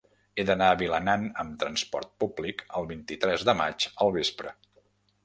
[0.35, 4.57] He d'anar a Vilanant amb trasport públic el vint-i-tres de maig al vespre.